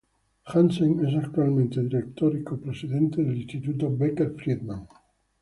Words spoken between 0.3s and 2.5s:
Hansen es actualmente director y